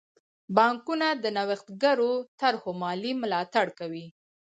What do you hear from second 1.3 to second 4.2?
نوښتګرو طرحو مالي ملاتړ کوي.